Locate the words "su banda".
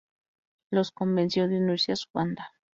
1.95-2.51